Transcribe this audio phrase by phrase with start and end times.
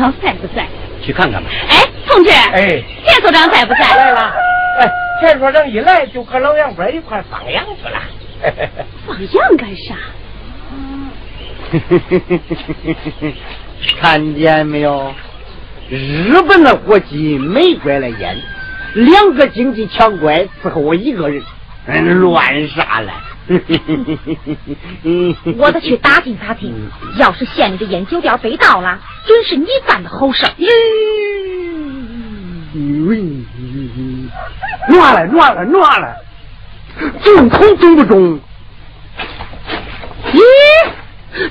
[0.00, 0.66] 知道在不在？
[1.02, 1.50] 去看看吧。
[1.68, 3.80] 哎，同志，哎，田所长在不在？
[3.96, 4.32] 来了。
[4.78, 4.90] 哎，
[5.20, 8.00] 田所长一来就和老杨伯一块放羊去了。
[9.06, 9.94] 放羊干啥？
[14.00, 15.12] 看见没有？
[15.90, 18.38] 日本的火鸡，美国的烟，
[18.94, 21.42] 两个经济强国伺候我一个人，
[21.86, 23.12] 嗯乱啥了？
[25.58, 26.72] 我得去打听打听，
[27.18, 30.52] 要是县里的烟酒店被盗了，准是你干的好事儿。
[34.88, 36.16] 乱了乱了乱了，
[37.24, 38.38] 中口中不中？
[40.32, 40.38] 咦，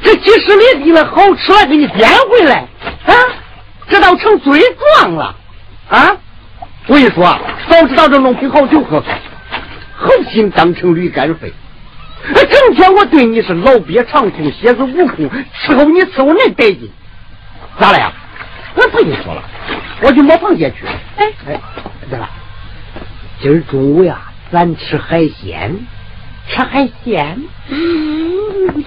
[0.01, 2.65] 这几十里地的，好吃了给你颠回来
[3.05, 3.13] 啊！
[3.89, 4.61] 这倒成罪
[4.95, 5.35] 状了
[5.89, 6.15] 啊！
[6.87, 7.37] 我跟你说，
[7.69, 9.03] 早知道这弄瓶好酒喝，
[9.95, 11.53] 好心当成驴肝肺。
[12.33, 15.29] 整天我对你是老鳖长空，蝎子悟空，
[15.65, 16.91] 伺候你伺候恁得劲，
[17.79, 18.11] 咋了呀？
[18.75, 19.43] 我不跟你说了，
[20.01, 20.85] 我去摸螃蟹去。
[21.17, 21.59] 哎哎，
[22.09, 22.29] 对了，
[23.41, 24.21] 今儿中午呀，
[24.51, 25.75] 咱吃海鲜，
[26.47, 27.41] 吃海鲜。
[27.69, 28.83] 嗯。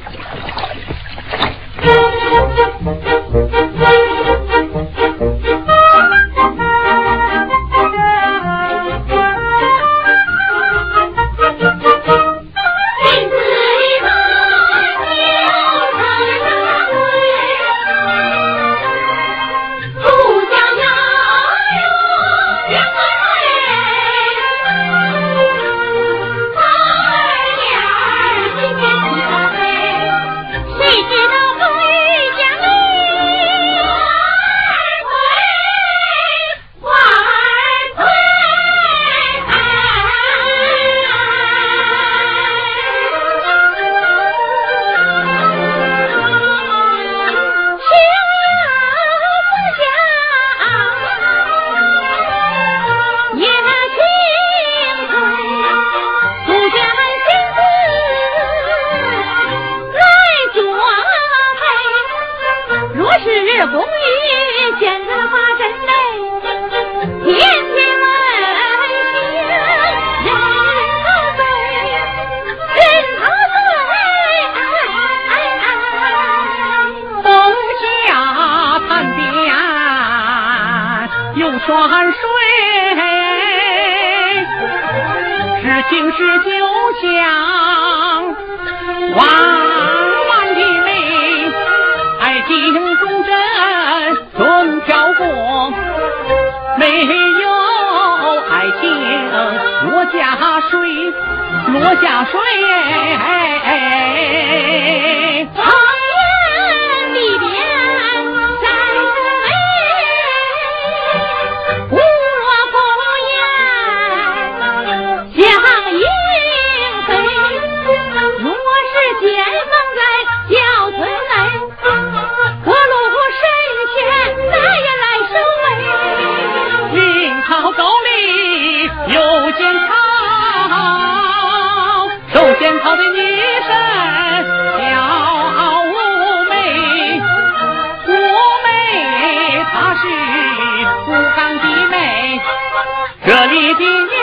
[143.55, 144.22] 你的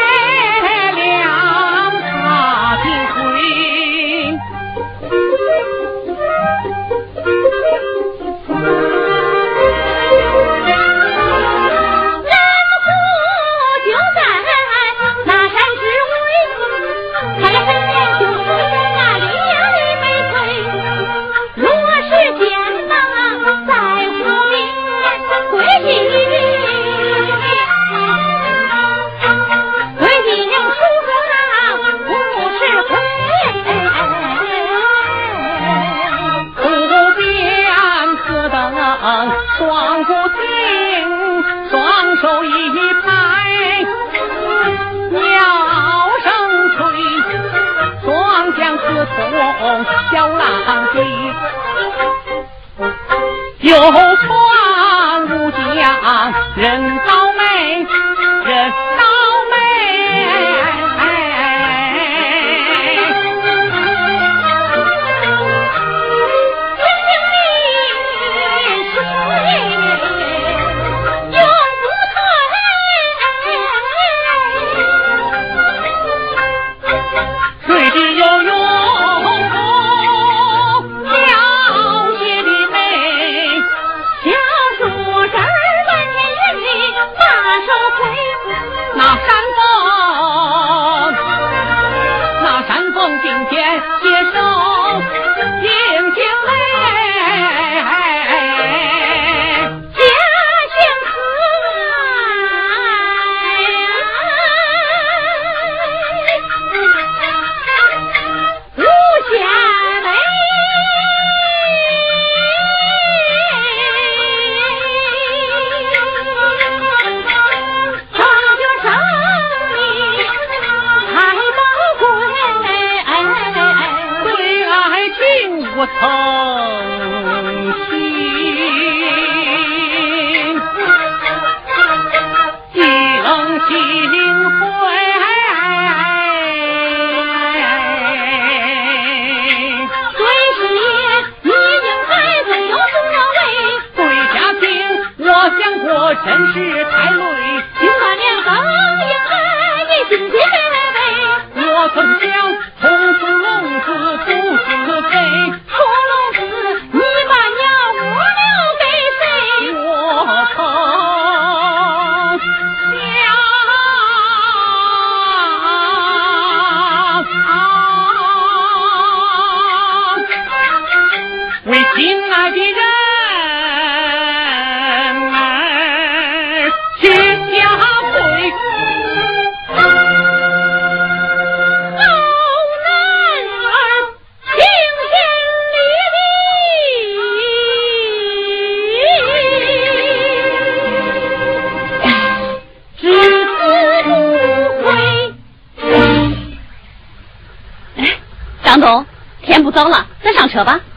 [200.59, 200.88] Sova?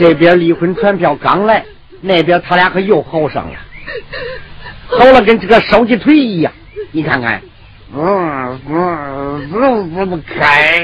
[0.00, 1.62] 这边离婚传票刚来，
[2.00, 3.58] 那边他俩可又好上了，
[4.86, 6.50] 好了跟这个烧鸡腿一样。
[6.90, 7.42] 你看看，
[7.94, 10.80] 嗯嗯，怎么开？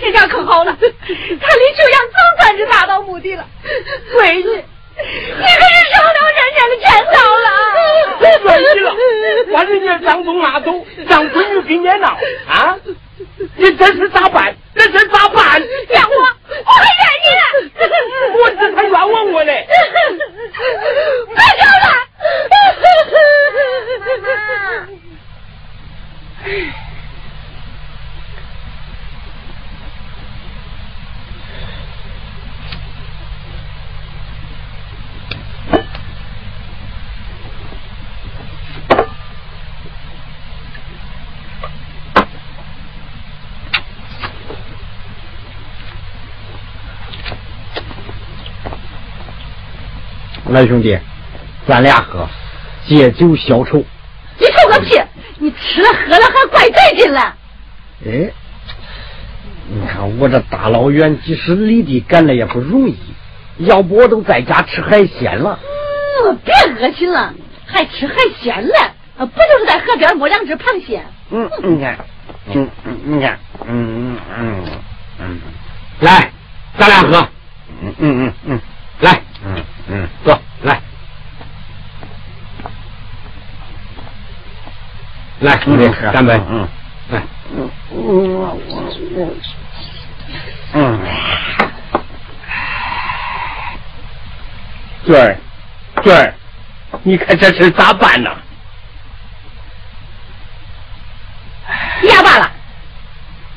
[0.00, 3.44] 这下可好了，他李秋阳总算是达到目的了。
[4.16, 7.46] 闺女，你可是收了人家的钱财了。
[8.18, 8.88] 别说你了，
[9.52, 10.72] 把人家张总拉走，
[11.06, 12.16] 让闺女给你闹
[12.48, 12.74] 啊！
[13.56, 14.56] 你这是咋办？
[14.74, 15.60] 这是咋办？
[15.90, 17.28] 让我，我还愿意。
[18.42, 19.52] 我这才冤枉我呢。
[21.28, 21.86] 别走了。
[50.62, 50.96] 来，兄弟，
[51.66, 52.28] 咱俩喝，
[52.86, 53.84] 借酒消愁。
[54.38, 54.96] 你臭个屁！
[55.38, 57.34] 你吃了喝了还怪带劲了。
[58.06, 58.30] 哎，
[59.68, 62.96] 你看我这大老远几十里地赶来也不容易，
[63.58, 65.58] 要不我都在家吃海鲜了。
[66.26, 67.34] 嗯，别恶心了，
[67.66, 68.94] 还吃海鲜了？
[69.18, 71.02] 不就是在河边摸两只螃蟹？
[71.30, 71.98] 嗯，你看，
[72.54, 74.64] 嗯嗯，你看，嗯嗯
[75.18, 75.40] 嗯，
[75.98, 76.30] 来，
[76.78, 77.28] 咱俩喝。
[77.82, 78.60] 嗯嗯嗯嗯，
[79.00, 79.20] 来。
[79.44, 79.56] 嗯
[79.88, 80.80] 嗯，坐来，
[85.42, 86.40] 来兄弟，干杯！
[86.48, 86.68] 嗯，
[87.10, 87.20] 来，
[87.52, 88.60] 嗯嗯
[89.16, 89.40] 嗯
[90.74, 91.00] 嗯，
[95.04, 95.36] 娟儿，
[96.04, 96.34] 娟儿，
[97.02, 98.30] 你看这事咋办呢？
[102.04, 102.48] 哑巴了，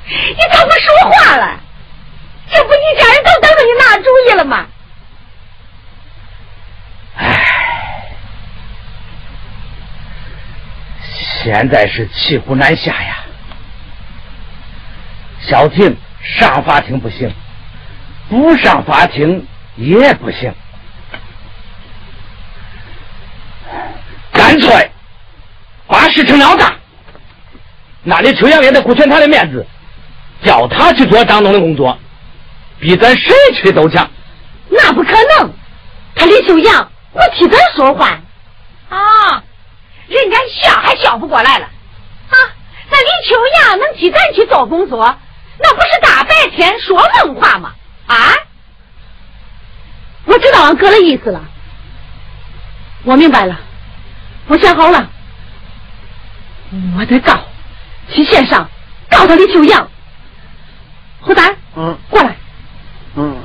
[0.08, 1.60] 你怎么说话了？
[2.52, 4.66] 这不一家人都等着你拿主意了吗？
[7.18, 7.46] 唉，
[11.46, 13.18] 现在是骑虎难下呀。
[15.48, 17.32] 小婷上法庭不行，
[18.28, 20.52] 不上法庭也不行，
[24.34, 24.92] 干脆
[25.86, 26.74] 把事情闹大。
[28.02, 29.64] 那李秋阳也得顾全他的面子，
[30.42, 31.96] 叫他去做张东的工作，
[32.80, 34.10] 比咱谁去都强。
[34.68, 35.54] 那不可能，
[36.16, 38.20] 他李秋阳我替咱说话
[38.90, 39.44] 啊，
[40.08, 42.36] 人家笑还笑不过来了啊！
[42.90, 45.16] 那李秋阳能替咱去做工作？
[45.60, 47.74] 那不是大白天说梦话吗？
[48.08, 48.34] 啊！
[50.26, 51.44] 我知道俺哥的意思了，
[53.04, 53.58] 我明白了，
[54.48, 55.10] 我想好了，
[56.98, 57.40] 我得告，
[58.10, 58.70] 去县上
[59.10, 59.88] 告他李秋阳。
[61.22, 62.36] 胡丹，嗯，过来，
[63.16, 63.36] 嗯，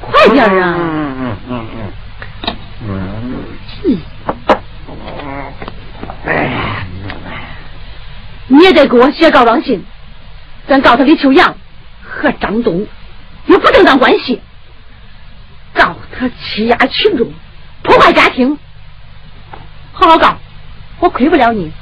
[0.00, 0.74] 快点啊！
[0.78, 1.92] 嗯嗯嗯嗯
[2.86, 3.94] 嗯，
[6.24, 6.86] 哎，
[8.48, 9.82] 你也得给我写告状信，
[10.66, 11.54] 咱告他李秋阳
[12.02, 12.86] 和张东
[13.46, 14.40] 有不正当关系，
[15.74, 17.30] 告他欺压群众、
[17.82, 18.58] 破坏家庭。
[19.92, 20.36] 好好告，
[21.00, 21.72] 我亏不了你。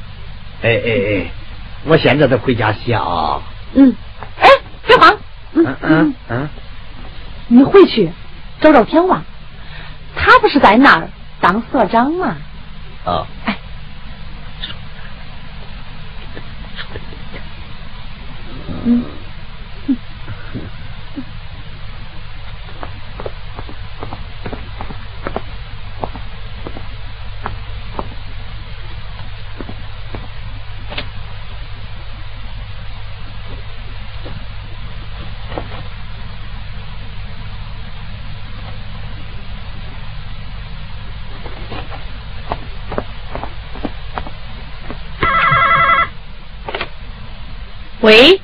[0.63, 1.27] 哎哎哎，
[1.85, 3.41] 我现在得回家写啊。
[3.75, 3.95] 嗯，
[4.41, 4.49] 哎，
[4.87, 5.17] 别慌，
[5.53, 6.49] 嗯嗯嗯嗯，
[7.49, 8.11] 你回去
[8.61, 9.23] 找找天旺，
[10.17, 12.37] 他不是在那儿当所长吗？
[13.05, 13.56] 啊，哎，
[18.87, 19.27] 嗯。
[48.07, 48.41] 喂，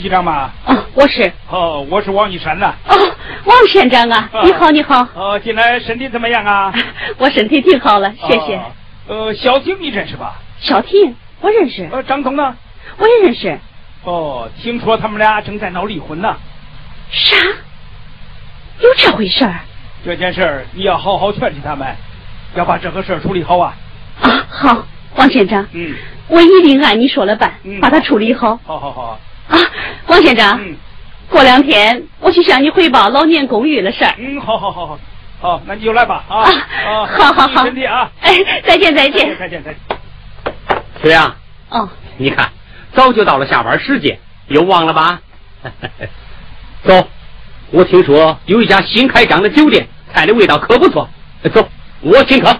[0.00, 0.50] 李局长吗？
[0.64, 2.74] 哦，我是哦，我是王玉山呐。
[2.88, 2.96] 哦，
[3.44, 6.72] 王县长啊，啊你好，你好，哦，近来身体怎么样啊？
[7.18, 8.56] 我身体挺好了，谢谢。
[8.56, 8.62] 哦
[9.08, 10.36] 呃，小婷你认识吧？
[10.58, 12.56] 小婷，我认识，呃，张彤呢？
[12.96, 13.58] 我也认识。
[14.04, 16.34] 哦，听说他们俩正在闹离婚呢。
[17.10, 17.36] 啥？
[18.80, 19.60] 有这回事儿？
[20.02, 21.86] 这件事儿你要好好劝劝他们，
[22.54, 23.74] 要把这个事儿处理好啊。
[24.22, 25.94] 啊，好，王县长，嗯，
[26.28, 28.58] 我一定按你说了办，嗯把它处理好。
[28.64, 29.20] 好好好。
[29.50, 29.58] 啊，
[30.06, 30.76] 王先生，嗯
[31.28, 34.14] 过两天我去向你汇报老年公寓的事儿。
[34.18, 34.98] 嗯，好好好好，
[35.40, 36.50] 好，那你就来吧啊啊
[36.86, 38.10] 啊，好好好注意身体啊。
[38.20, 38.32] 哎，
[38.66, 39.38] 再见再见。
[39.38, 39.80] 再见再见。
[41.02, 41.32] 秋阳，
[41.68, 42.50] 哦，你看，
[42.94, 45.20] 早就到了下班时间，又忘了吧？
[46.82, 47.08] 走，
[47.70, 51.08] 我听说有一家新开张的酒店，菜的味道可不错。
[51.54, 51.68] 走，
[52.00, 52.56] 我请客。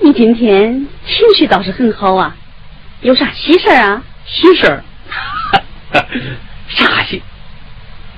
[0.00, 2.34] 你今天情绪倒是很好啊，
[3.02, 4.02] 有啥喜事儿啊？
[4.26, 4.82] 喜事儿？
[6.68, 7.22] 啥喜？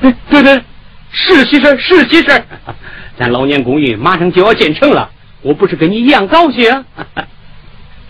[0.03, 0.63] 哎，对对，
[1.11, 2.45] 是喜事儿，是喜事。
[3.19, 5.11] 咱老年公寓马上就要建成了，
[5.43, 7.07] 我不是跟你一样高兴啊？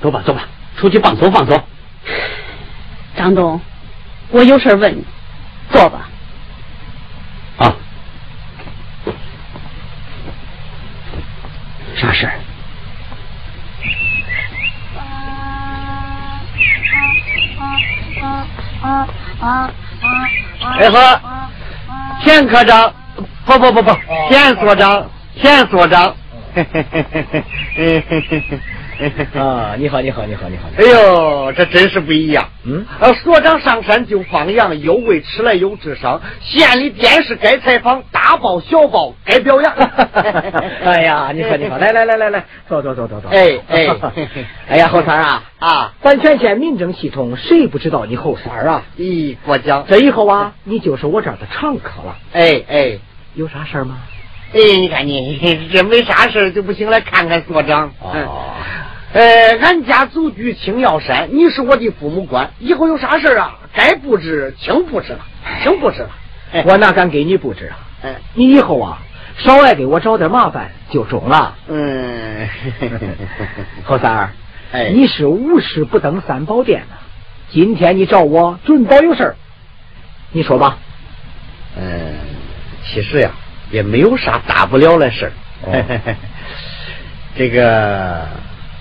[0.00, 1.62] 走吧，走吧，出去放松放松。
[3.16, 3.60] 张东，
[4.30, 5.04] 我有事儿问你，
[5.70, 6.08] 坐吧。
[7.58, 7.74] 啊，
[11.96, 12.34] 啥事儿？
[19.40, 21.20] 哎呵，
[22.22, 22.92] 田科长，
[23.44, 23.90] 不不不不，
[24.28, 26.14] 田所长，田所长。
[29.38, 30.68] 啊，你好，你好，你好，你好。
[30.78, 32.48] 哎呦，这真是不一样。
[32.64, 36.20] 嗯，呃，所长上山就放羊，有味吃来有智商。
[36.40, 39.72] 县里电视该采访，大报小报该表扬。
[40.84, 43.30] 哎呀，你好，你好，来来来来来，坐坐坐坐坐。
[43.30, 43.86] 哎哎
[44.68, 45.92] 哎呀，侯三啊啊！
[46.02, 48.82] 咱全县民政系统谁不知道你侯三啊？
[48.98, 49.84] 咦，过奖。
[49.88, 52.16] 这以后啊，你就是我这儿的常客了。
[52.32, 52.98] 哎哎
[53.34, 53.98] 有啥事儿吗？
[54.54, 57.90] 哎，你看你这没啥事儿就不行，来看看所长。
[58.00, 58.54] 哦
[59.16, 65.20] 呃，俺家祖居青药山，你是我的父母官，以后有啥事儿啊，该布置请布置了，
[65.62, 66.10] 请布置了。
[66.52, 67.78] 哎我哪敢给你布置啊？
[68.04, 68.98] 哎你以后啊，
[69.38, 71.54] 少来给我找点麻烦就中了。
[71.66, 72.46] 嗯，
[73.84, 74.30] 侯三儿，
[74.72, 76.96] 哎你是无事不登三宝殿呐、
[77.48, 79.36] 今天你找我，准保有事儿。
[80.30, 80.76] 你说吧。
[81.78, 82.16] 嗯，
[82.84, 83.30] 其实呀，
[83.70, 85.32] 也没有啥大不了的事儿。
[85.62, 85.72] 哦
[87.38, 88.26] 这个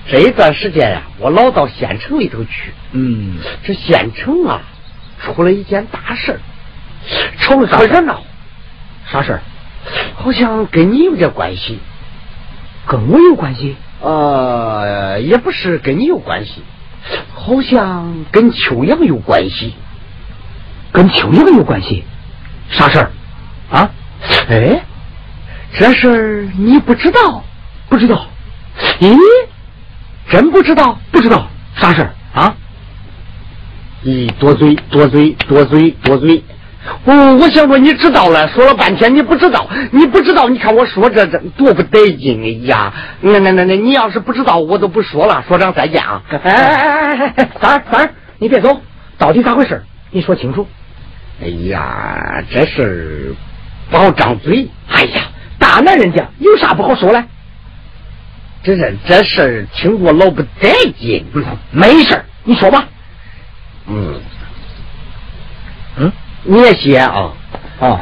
[0.07, 2.71] 这一段时间呀、我老到县城里头去。
[2.91, 4.61] 嗯，这县城啊，
[5.19, 6.39] 出了一件大事儿，
[7.39, 8.21] 吵得可热闹。
[9.11, 9.41] 啥事儿？
[10.15, 11.79] 好像跟你有点关系。
[12.87, 13.75] 跟我有关系？
[14.01, 16.61] 呃，也不是跟你有关系，
[17.33, 19.73] 好像跟秋阳有关系。
[20.91, 22.03] 跟秋阳有关系？
[22.69, 23.11] 啥事儿？
[23.71, 23.89] 啊？
[24.49, 24.83] 哎，
[25.73, 27.43] 这事儿你不知道？
[27.89, 28.27] 不知道？
[28.99, 29.17] 咦，
[30.29, 30.99] 真不知道？
[31.11, 32.55] 不知道啥事儿啊？
[34.03, 36.43] 咦，多嘴多嘴多嘴多嘴！
[37.05, 42.93] 哦，我想说你知道了，说了半天你不知道，你不知道，你看我说这这多不得劲哎呀！
[43.21, 46.21] 那那那那，你要是不知道，我都不说了，所长再见啊！
[46.29, 48.79] 哎哎哎哎哎，三儿三儿，你别走，
[49.17, 49.83] 到底咋回事？
[50.11, 50.67] 你说清楚。
[51.41, 53.35] 哎呀，这事儿
[53.89, 54.69] 不好张嘴。
[54.89, 55.23] 哎呀，
[55.57, 57.23] 大男人家有啥不好说嘞？
[58.65, 61.25] 这这这事儿听着老不得劲。
[61.71, 62.83] 没事儿，你说吧。
[63.87, 64.19] 嗯
[65.97, 66.11] 嗯，
[66.43, 67.31] 你也吸烟啊？
[67.79, 67.99] 哦，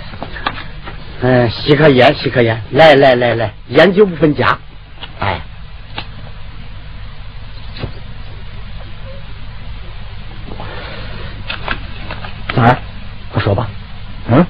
[1.20, 2.60] 嗯，吸颗烟，吸颗烟。
[2.70, 4.58] 来来来来，烟酒不分家。
[5.18, 5.40] 哎，
[12.54, 12.78] 三儿，
[13.32, 13.68] 快说吧。
[14.30, 14.46] 嗯，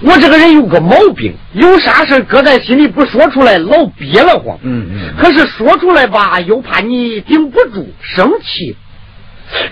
[0.00, 4.56] 我这个人有个毛病，有啥事搁在心里不说出来，老憋得慌。
[4.62, 8.76] 嗯嗯可是说出来吧，又怕你顶不住，生气。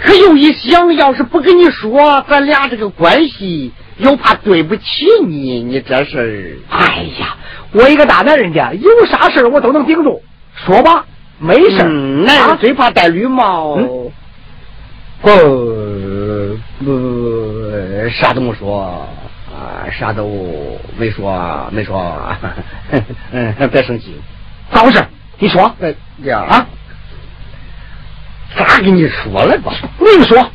[0.02, 7.36] 可又一想，要是不跟你说，咱俩这个关系，又怕对不起你，你这事儿，哎呀，
[7.72, 10.22] 我一个大男人家，有啥事儿我都能顶住。
[10.54, 11.04] 说吧，
[11.38, 13.76] 没事男人啊最怕戴绿帽。
[13.76, 14.10] 嗯
[15.22, 15.30] 不
[16.84, 16.90] 不，
[18.10, 19.08] 啥都没说啊，
[19.90, 22.36] 啥都没说，没说。
[23.32, 24.20] 嗯，别生气。
[24.70, 25.04] 咋回事？
[25.38, 26.66] 你说哎呀啊，
[28.56, 29.72] 咋跟你说了吧？
[29.98, 30.50] 你说。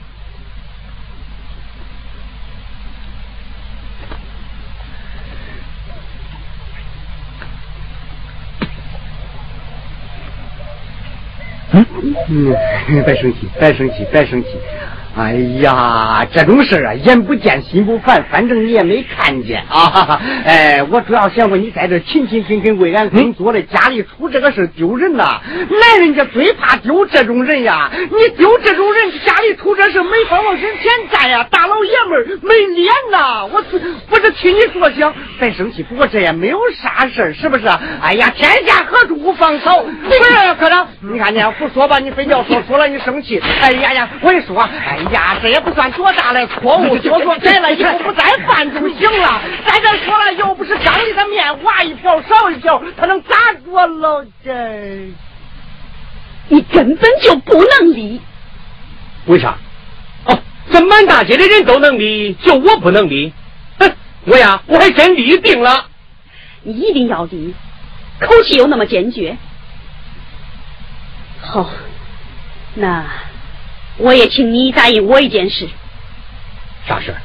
[11.73, 12.55] 嗯，
[13.05, 14.49] 别生气，别生气，别生气。
[15.13, 20.21] 哎呀，这种事啊，眼不见心不烦，反正你也没看见啊。
[20.45, 27.91] 哎，我主要想问你，在这勤勤恳恳为俺工作的，家里出这个事丢人呐、男人家最怕丢这种人呀！
[27.93, 31.45] 你丢这种人，家里出这事没法往人前站呀！
[31.51, 33.45] 大老爷们儿没脸呐！
[33.45, 33.61] 我
[34.09, 35.83] 不是替你着想，别生气。
[35.83, 37.67] 不过这也没有啥事，是不是？
[38.01, 39.83] 哎呀，天下何处无芳草？
[39.83, 43.41] 不是科长，你看见不说吧，你非要说，说了你生气。
[43.61, 49.41] 哎呀呀，我跟你说，哎呀，这也不算多大的错误， 说说改了 以后不再犯就行了。
[49.65, 53.35] 在这说了，又不是缸里的面，挖一瓢少一瓢，他能咋
[53.65, 54.25] 着了？
[54.43, 54.51] 这
[56.49, 58.21] 你根本就不能理。
[59.27, 59.55] 为啥？
[60.25, 60.37] 哦，
[60.71, 63.31] 这满大街的人都能理，就我不能理。
[63.79, 63.91] 哼，
[64.25, 65.85] 我呀，我还真立定了。
[66.63, 67.55] 你一定要理，
[68.19, 69.37] 口气又那么坚决。
[71.39, 71.69] 好，
[72.75, 73.05] 那
[73.97, 75.67] 我也请你答应我一件事：
[76.87, 77.21] 啥事儿？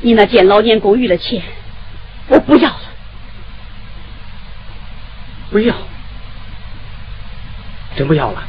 [0.00, 1.42] 你那建老年公寓的钱，
[2.26, 2.80] 我不要了。
[5.50, 5.76] 不要，
[7.94, 8.42] 真不要了。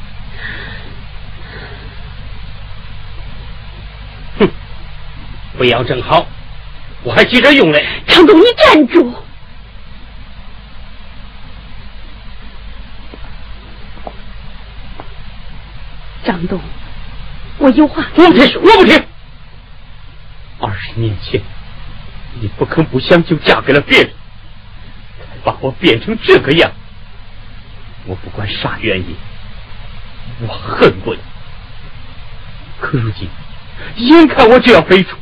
[4.39, 4.49] 哼，
[5.57, 6.25] 不要正好，
[7.03, 7.85] 我还急着用嘞。
[8.07, 9.22] 长东，你站住！
[16.25, 16.59] 张东，
[17.57, 19.03] 我有话我不听，我不听。
[20.59, 21.41] 二十年前，
[22.39, 24.07] 你不肯不想就嫁给了别人，
[25.19, 26.71] 才把我变成这个样。
[28.05, 29.15] 我不管啥原因，
[30.41, 31.21] 我恨过你。
[32.79, 33.29] 可如今，
[33.97, 35.17] 眼看我就要飞出，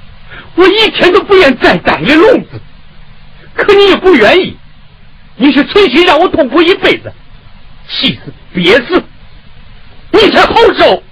[0.56, 2.62] 我一天都不愿再待你笼子。
[3.54, 4.58] 可你也不愿意，
[5.36, 7.12] 你是存心让我痛苦一辈子，
[7.88, 9.04] 气死憋死，
[10.14, 11.04] 你才后手。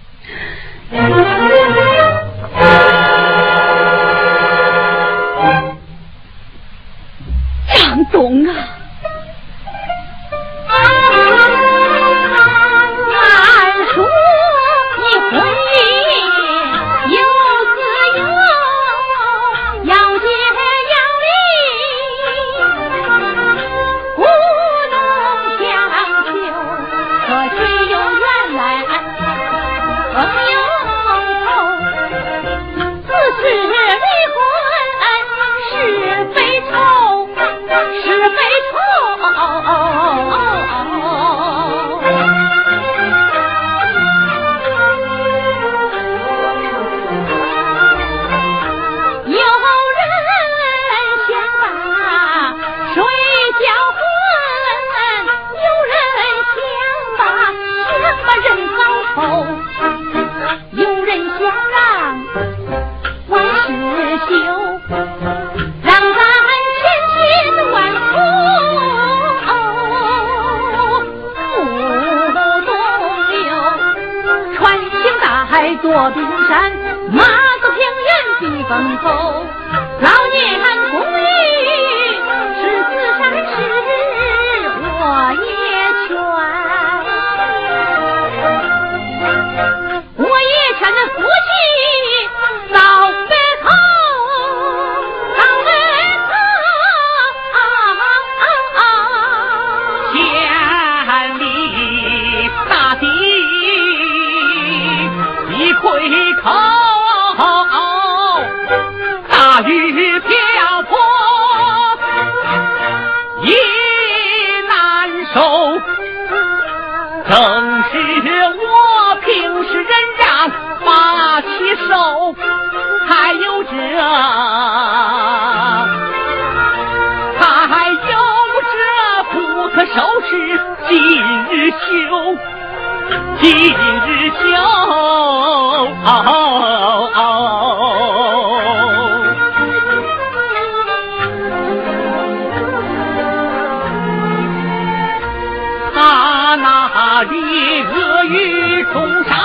[147.21, 147.35] 那里
[147.83, 149.37] 恶语重伤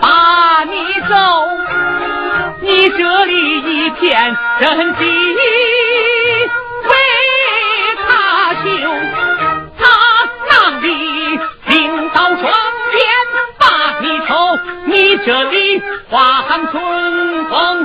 [0.00, 0.72] 把你
[1.06, 1.14] 走，
[2.62, 5.04] 你这里一片真迹
[6.88, 6.90] 为
[8.06, 8.64] 他修，
[9.78, 9.84] 他
[10.48, 10.88] 那里
[11.66, 12.96] 领到双肩
[13.58, 14.32] 把你抽，
[14.86, 17.81] 你这里花含春风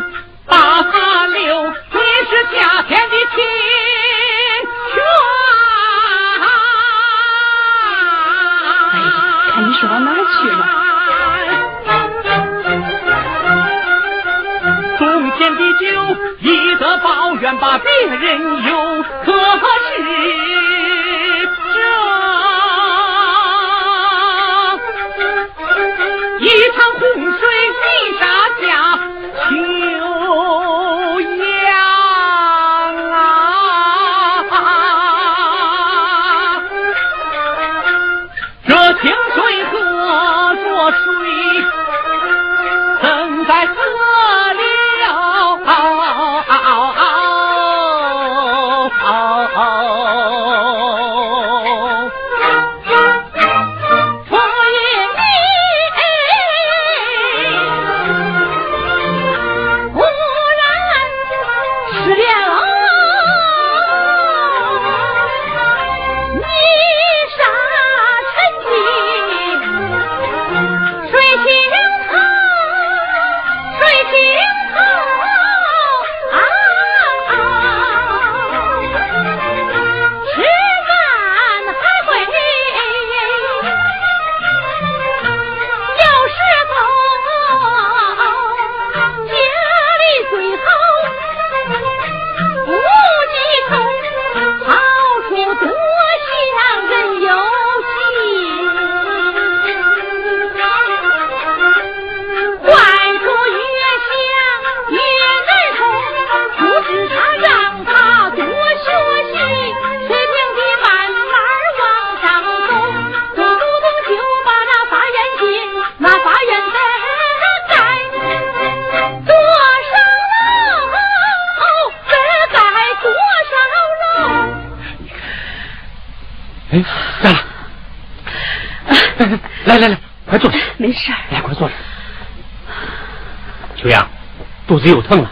[134.87, 135.29] 子又疼了，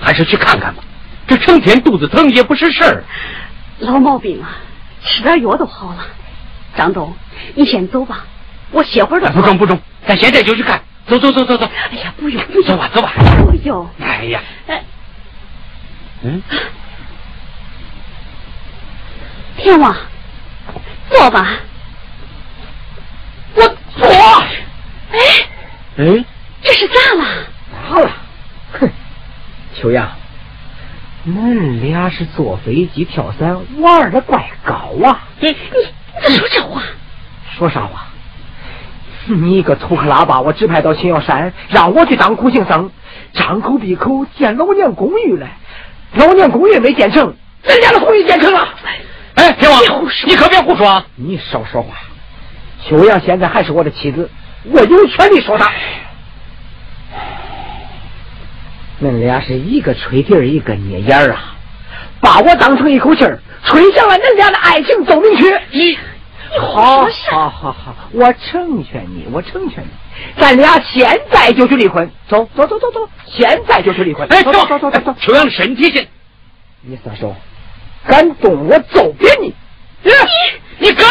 [0.00, 0.82] 还是去看看吧。
[1.26, 3.04] 这成天肚子疼也不是事儿。
[3.78, 4.56] 老毛病啊，
[5.02, 6.04] 吃点药都好了。
[6.76, 7.14] 张东，
[7.54, 8.24] 你先走吧，
[8.70, 9.32] 我歇会儿。
[9.32, 10.80] 不中不中，咱现在就去看。
[11.06, 13.12] 走走走走走，哎呀，不用不用，走吧走吧。
[13.46, 13.88] 不用。
[14.00, 14.82] 哎呀，哎，
[16.22, 16.42] 嗯，
[19.56, 19.96] 天王，
[21.10, 21.48] 坐吧。
[23.54, 23.62] 我
[23.96, 24.08] 坐。
[25.12, 25.18] 哎，
[25.96, 26.24] 哎，
[26.62, 27.24] 这是咋了？
[27.90, 28.10] 咋了，
[28.72, 28.90] 哼，
[29.74, 30.08] 秋阳，
[31.26, 35.28] 恁俩是坐飞机跳伞玩的怪高啊！
[35.40, 35.56] 你你
[36.22, 36.82] 咋说这话？
[37.56, 38.06] 说啥话？
[39.26, 42.90] 你一个土克拉把，我指派到青瑶山，让我去当苦行僧，
[43.34, 45.58] 张口闭口建老年公寓来，
[46.14, 48.68] 老年公寓没建成，人家的公寓建成了。
[49.34, 51.04] 哎，天王别胡，说你可别胡说啊！
[51.16, 51.94] 你少说话。
[52.84, 54.30] 秋阳现在还是我的妻子，
[54.64, 55.70] 我有权利说她。
[59.02, 61.54] 恁俩是一个吹笛儿，一个捏眼儿啊，
[62.20, 65.44] 把我当成一口气儿，吹响了恁俩的爱情奏鸣曲。
[65.70, 67.06] 你你好？
[67.30, 69.88] 好好好，我成全你，我成全你。
[70.40, 72.10] 咱俩现在就去离婚。
[72.28, 74.26] 走走走走走，现在就去离婚。
[74.30, 75.14] 哎，走走走走走走。
[75.20, 76.08] 秋阳身体先，
[76.80, 77.36] 你撒手，
[78.06, 79.54] 敢动我揍扁你！
[80.02, 80.10] 你
[80.78, 81.06] 你敢？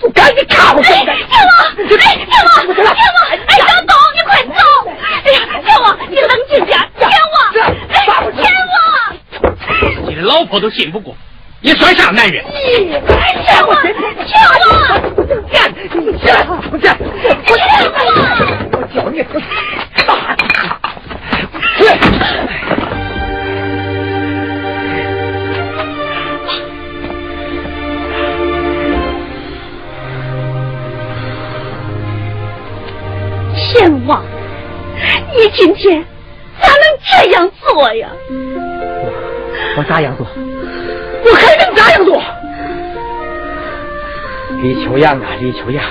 [0.00, 0.80] 我赶紧看我！
[0.80, 1.12] 哎，天王，
[1.76, 2.88] 哎，天王，天王，
[3.28, 4.07] 哎，小东，你快走！
[5.28, 7.36] 哎呀，天王，你冷静点，天王，
[7.90, 7.96] 哎，
[8.32, 11.14] 天王，你的老婆都信不过，
[11.60, 12.42] 你算啥男人？
[12.50, 13.02] 天
[13.66, 13.92] 王，天
[14.48, 14.66] 王，
[15.52, 15.74] 干！
[39.98, 40.24] 咋样做？
[41.24, 42.22] 我还能咋样做？
[44.62, 45.82] 李秋阳啊，李秋阳，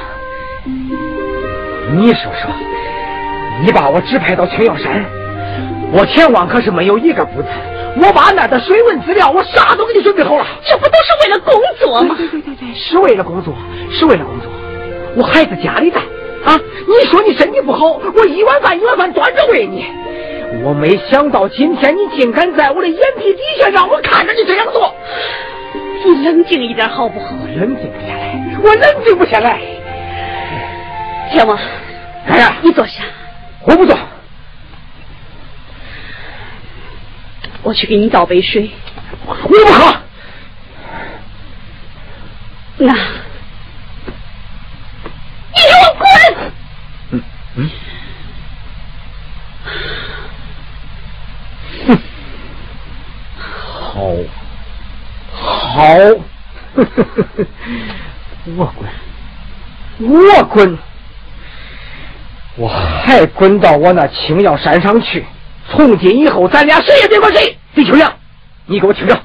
[1.91, 2.49] 你说说，
[3.65, 5.03] 你把我指派到青瑶山，
[5.91, 7.49] 我前往可是没有一个不字。
[8.01, 10.45] 我把那的水文资料，我啥都给你准备好了。
[10.65, 12.15] 这不都是为了工作吗？
[12.17, 13.53] 对对对对，是为了工作，
[13.91, 14.49] 是为了工作。
[15.17, 15.99] 我孩子家里在
[16.45, 19.85] 啊，你说你身体不好，我一碗饭一碗饭端着喂你。
[20.63, 24.95] 我没想到今天你竟敢在我的眼皮底下让我看着你这样做。
[26.05, 27.27] 你冷静一点好不好？
[27.41, 29.59] 我冷静不下来，我冷静不下来。
[31.31, 31.59] 天王，
[32.27, 33.03] 哎呀，你坐下，
[33.65, 33.97] 我不坐，
[37.63, 38.71] 我去给你倒杯水。
[39.25, 39.97] 我不喝。
[42.77, 42.99] 那，你
[45.55, 46.07] 给我滚！
[47.11, 47.21] 嗯
[47.57, 47.69] 嗯。
[53.97, 54.03] 好，
[55.33, 55.87] 好，
[58.55, 58.87] 我滚，
[59.99, 60.77] 我滚，
[62.57, 65.25] 我还滚到我那青瑶山上去。
[65.71, 67.57] 从今以后，咱俩谁也别管谁。
[67.73, 68.13] 李秋阳，
[68.67, 69.19] 你给我听着，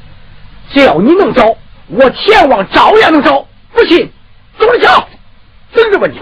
[0.73, 1.55] 只要你能找，
[1.89, 3.47] 我前往照样能找。
[3.75, 4.11] 不信，
[4.59, 5.07] 走着瞧，
[5.75, 6.19] 等着吧你。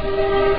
[0.00, 0.56] 天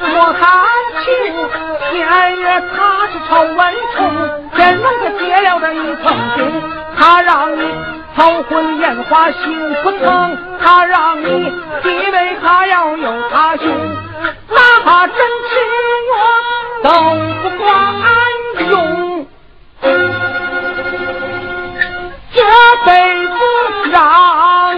[0.00, 0.40] 莫贪
[1.04, 1.04] 求，
[1.92, 3.60] 年月他是臭蚊
[3.94, 3.98] 虫。
[4.54, 6.04] 天龙他结了这一层
[6.36, 6.38] 心，
[6.98, 7.60] 他让你
[8.16, 11.24] 头昏眼花心不疼，他让你
[11.82, 13.68] 地位他要有他心，
[14.50, 15.52] 哪怕真情
[16.12, 16.14] 我
[16.82, 16.90] 都
[17.42, 17.64] 不管
[18.68, 19.26] 用，
[22.34, 22.38] 这
[22.84, 22.90] 辈
[23.26, 23.32] 子
[23.90, 24.71] 让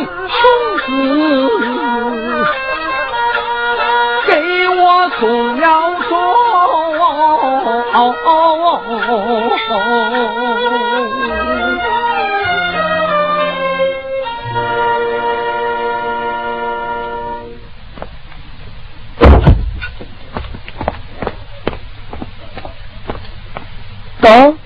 [24.24, 24.56] 走，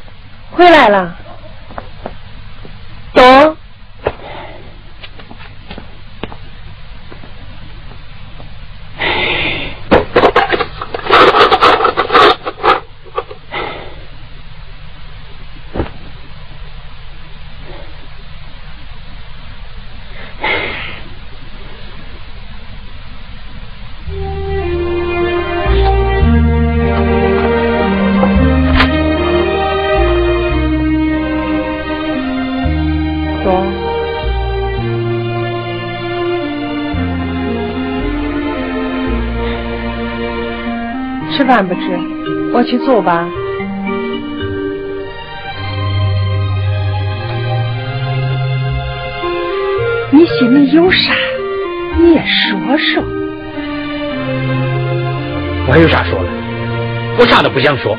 [0.53, 1.18] 回来了。
[41.45, 41.81] 饭不吃，
[42.53, 43.27] 我去做吧。
[50.11, 51.13] 你心里有啥，
[51.99, 53.05] 你也说说。
[55.67, 56.29] 我还有啥说的？
[57.19, 57.97] 我啥都不想说。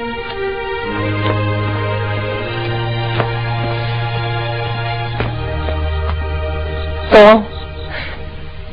[7.12, 7.44] 走，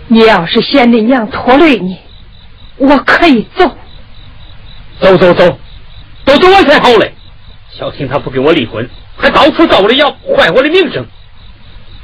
[0.09, 1.99] 你要是嫌你娘拖累你，
[2.79, 3.76] 我可以走。
[5.01, 5.59] 走走走，
[6.25, 7.13] 都走完才好嘞！
[7.71, 11.07] 小婷她不跟我离婚，还到处造我的谣，坏我的名声。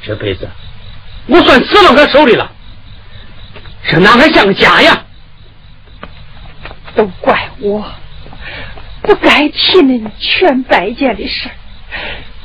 [0.02, 0.48] 这辈子
[1.26, 2.50] 我算死到他手里了，
[3.88, 5.04] 这哪还像个家呀？
[6.94, 7.84] 都怪我，
[9.02, 11.48] 不该提那全拜见的事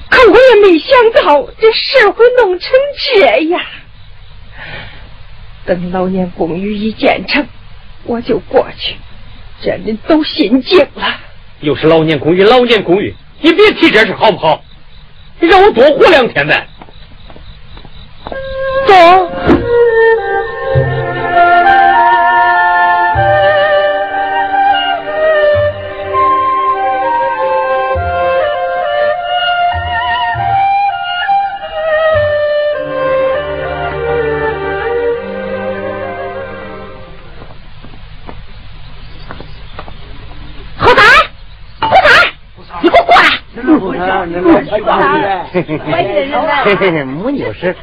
[0.09, 2.69] 可我也没想到这事会弄成
[3.13, 3.61] 这样。
[5.65, 7.45] 等老年公寓一建成，
[8.05, 8.95] 我就过去。
[9.61, 11.19] 真的都心静了。
[11.61, 14.63] 又是老年公寓，老年公寓，你别提这事好不好？
[15.39, 16.67] 你让我多活两天呗。
[18.87, 19.46] 走。
[45.51, 47.75] 嘿嘿嘿，没有事。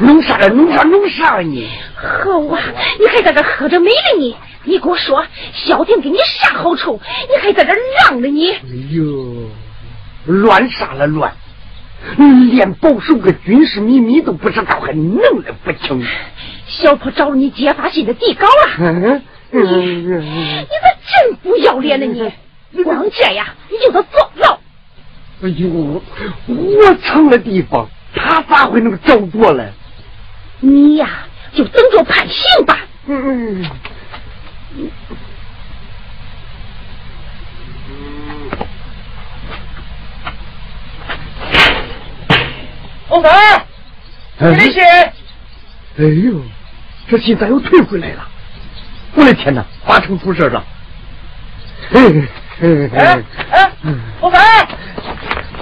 [0.00, 0.48] 弄啥了？
[0.48, 0.82] 弄啥？
[0.84, 1.68] 弄啥了你？
[1.94, 2.60] 好啊！
[3.00, 3.96] 你还在这喝着美呢？
[4.18, 7.00] 你，你给我说，小婷给你啥好处？
[7.28, 8.28] 你还在这让着？
[8.28, 8.52] 你？
[8.52, 9.50] 哎呦，
[10.26, 11.32] 乱啥了乱？
[12.16, 16.06] 你连保守个军事秘密都不知道，还弄得不清。
[16.66, 19.22] 小婆找了你揭发信的底稿了。
[19.50, 22.06] 你，你咋真不要脸呢！
[22.06, 22.32] 你，
[22.76, 23.46] 你能这样？
[23.70, 24.58] 你就是坐牢！
[25.42, 26.02] 哎呦，
[26.48, 29.72] 我成了地方，他咋会能照做嘞？
[30.60, 31.08] 你呀，
[31.52, 32.78] 就等着判刑吧。
[33.06, 33.64] 嗯。
[43.08, 43.66] 王三，
[44.38, 44.82] 给你信。
[44.82, 46.40] 哎呦，
[47.08, 48.26] 这信咋又退回来了？
[49.14, 50.64] 我的天哪，八成出事了。
[51.90, 52.26] 嘿。
[52.60, 53.70] 哎 哎哎，
[54.20, 54.68] 老三，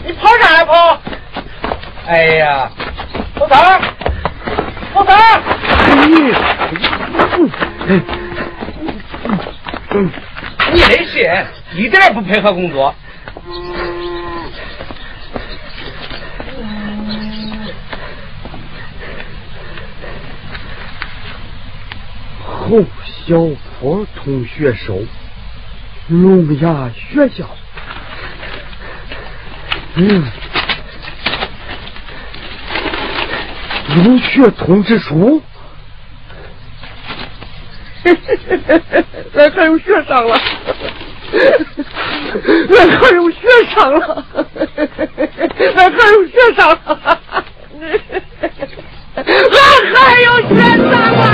[0.05, 1.01] 你跑啥呀跑？
[2.07, 2.71] 哎呀，
[3.37, 3.81] 老三儿，
[4.93, 5.41] 红三儿，
[10.73, 11.25] 你的信
[11.75, 12.95] 一点也不配合工作。
[22.45, 22.85] 侯
[23.27, 23.37] 小
[23.81, 24.99] 坡同学收，
[26.13, 27.49] 聋哑学校。
[29.95, 30.23] 嗯，
[33.97, 35.43] 入学通知书。
[39.35, 40.37] 俺 还有学上了，
[42.77, 43.39] 俺还有学
[43.75, 44.27] 上了，
[45.77, 46.79] 俺还有学上了，
[49.15, 49.25] 俺
[49.95, 50.53] 还有学
[50.91, 51.32] 上了。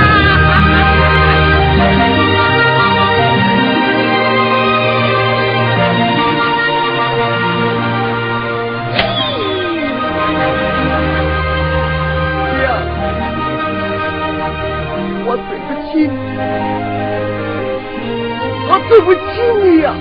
[18.99, 19.21] 对不起
[19.63, 19.95] 你呀、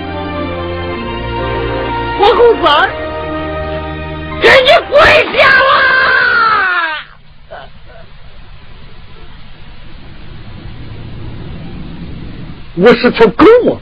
[2.18, 2.90] 王红三儿，
[4.42, 4.98] 给你跪
[5.38, 7.06] 下啦！
[12.74, 13.78] 我是条狗啊，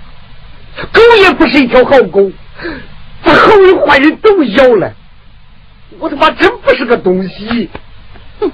[0.92, 2.30] 狗也不是一条好狗，
[3.24, 4.92] 把好人坏人都咬了，
[5.98, 7.70] 我他妈真不是个东西。
[8.38, 8.52] 哼，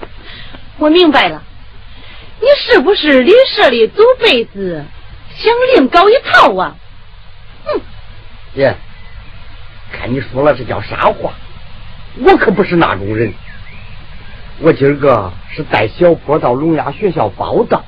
[0.79, 1.43] 我明白了，
[2.41, 4.85] 你是不是李社里祖辈子
[5.37, 6.75] 想另搞一套啊？
[7.65, 7.81] 哼，
[8.55, 8.75] 爷，
[9.93, 11.33] 看你说了这叫啥话？
[12.19, 13.33] 我可不是那种人。
[14.61, 17.83] 我今儿个是带小坡到聋哑学校报道，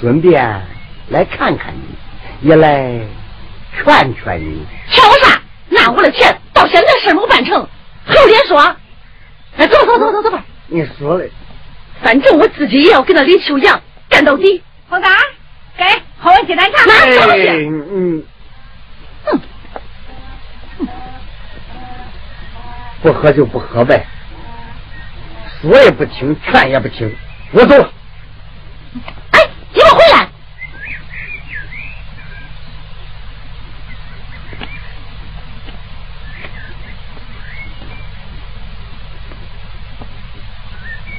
[0.00, 0.62] 顺便
[1.08, 3.00] 来看看你，也来
[3.74, 4.64] 劝劝你。
[4.88, 5.40] 劝我啥？
[5.68, 7.68] 拿我的钱，到现在事没办成，
[8.06, 8.58] 还有脸说？
[9.56, 11.30] 哎，走走走走走吧，你说嘞？
[12.02, 14.62] 反正我自己也要跟那李秋阳干到底。
[14.88, 15.18] 红三儿，
[15.76, 15.84] 给
[16.18, 16.84] 喝碗鸡蛋茶。
[16.86, 17.66] 拿走哎去。
[17.68, 18.24] 嗯，
[19.24, 19.40] 哼，
[23.02, 24.04] 不喝就不喝呗，
[25.60, 27.14] 说也不听，劝也不听，
[27.52, 27.92] 我走了。
[29.32, 29.40] 哎，
[29.72, 30.28] 你给我回来！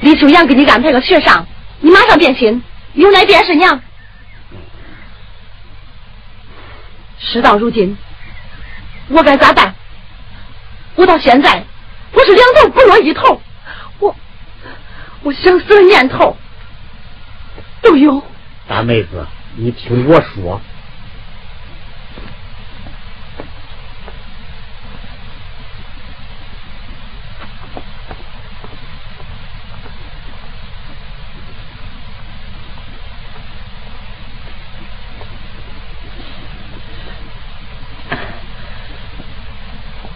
[0.00, 1.46] 李秋阳给你安排个学上，
[1.80, 2.62] 你马上变心，
[2.94, 3.80] 有奶便是娘。
[7.30, 7.94] 事到如今，
[9.08, 9.74] 我该咋办？
[10.94, 11.62] 我到现在，
[12.12, 13.40] 我是两头不落一头，
[13.98, 14.16] 我
[15.22, 16.34] 我想死的念头
[17.82, 18.22] 都有。
[18.66, 19.26] 大妹子，
[19.56, 20.60] 你听我说，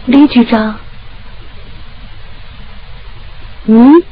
[0.05, 0.77] 李局长，
[3.65, 4.03] 嗯，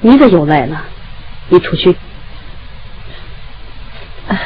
[0.00, 0.84] 你咋又来了，
[1.48, 1.96] 你出去。
[4.28, 4.38] 哎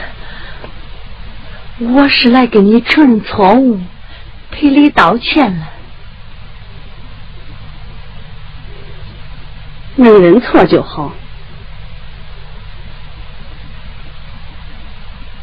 [1.81, 3.79] 我是来给你承认错误，
[4.51, 5.69] 赔礼道歉了。
[9.97, 11.13] 能认错就好。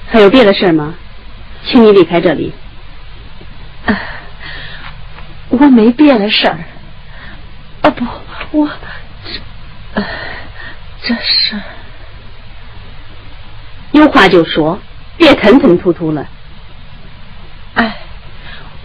[0.09, 0.95] 还有别的事吗？
[1.63, 2.51] 请你离开这里。
[5.61, 6.57] 啊，我没别的事儿。
[7.83, 8.03] 啊不，
[8.51, 8.67] 我
[9.23, 9.39] 这，
[9.93, 10.03] 呃，
[11.03, 11.61] 这事儿
[13.91, 14.79] 有话就说，
[15.17, 16.27] 别吞吞吐吐了。
[17.75, 17.95] 哎，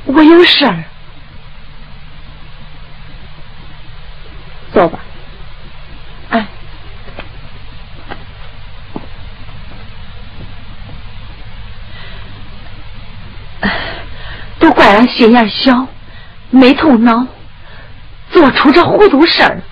[0.05, 0.85] 我有事儿。
[4.73, 4.99] 坐吧。
[6.31, 6.47] 哎。
[14.59, 15.87] 都怪俺心眼小，
[16.51, 17.27] 没头脑，
[18.31, 19.63] 做出这糊涂事儿，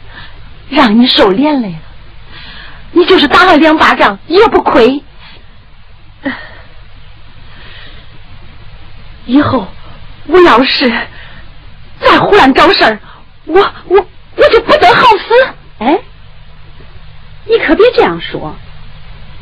[0.68, 1.79] 让你受连累了。
[2.93, 5.03] 你就是打了两巴掌也不亏。
[9.27, 9.66] 以后
[10.27, 10.91] 我要是
[12.01, 13.01] 再胡乱找事儿，
[13.47, 14.07] 我我
[14.37, 15.55] 我就不得好死。
[15.79, 15.99] 哎，
[17.47, 18.55] 你可别这样说，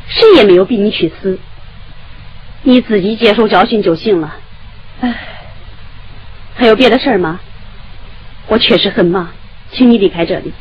[0.08, 1.38] 谁也没有逼你去死，
[2.62, 4.34] 你自己接受教训就行了。
[6.62, 7.40] 还有别的事儿吗？
[8.46, 9.28] 我确实很忙，
[9.72, 10.54] 请你离开这里。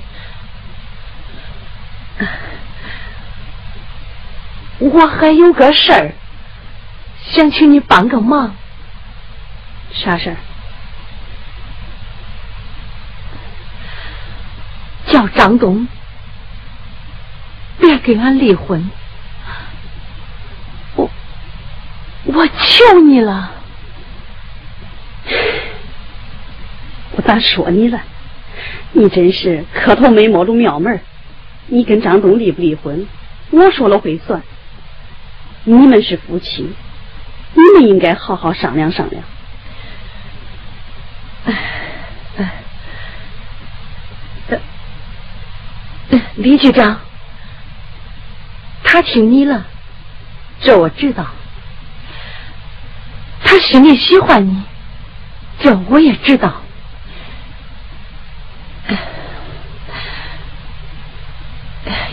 [4.79, 6.11] 我还有个事儿，
[7.21, 8.55] 想请你帮个忙。
[9.93, 10.37] 啥事儿？
[15.05, 15.87] 叫张东，
[17.79, 18.89] 别跟俺离婚。
[20.95, 21.07] 我，
[22.23, 23.51] 我求你了。
[27.13, 28.01] 我咋说你了？
[28.91, 30.99] 你真是磕头没摸着庙门
[31.67, 33.07] 你跟张东离不离婚，
[33.51, 34.41] 我说了会算。
[35.63, 36.69] 你们是夫妻，
[37.53, 39.23] 你们应该好好商量商量。
[41.45, 41.53] 哎
[42.37, 42.51] 哎
[46.35, 46.99] 李局长，
[48.83, 49.65] 他听你了，
[50.59, 51.25] 这我知道。
[53.41, 54.63] 他心里喜欢你，
[55.61, 56.61] 这我也知道。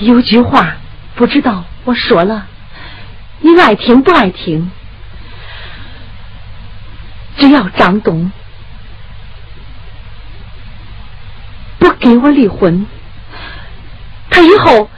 [0.01, 0.77] 有句话
[1.15, 2.47] 不知道我说了
[3.41, 4.71] 你爱听不爱听？
[7.37, 8.33] 只要张东
[11.79, 12.85] 不给我离婚
[14.29, 14.91] 他以后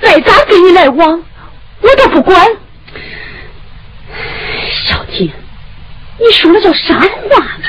[0.00, 1.22] 再咋跟你来往
[1.80, 2.46] 我都不管。
[4.70, 5.32] 小婷
[6.18, 7.06] 你说的叫啥话
[7.56, 7.66] 呢？